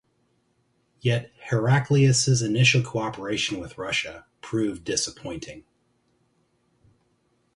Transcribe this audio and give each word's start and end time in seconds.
Yet, 1.01 1.31
Heraclius's 1.51 2.41
initial 2.41 2.81
cooperation 2.81 3.59
with 3.59 3.77
Russia 3.77 4.25
proved 4.41 4.83
disappointing. 4.83 5.63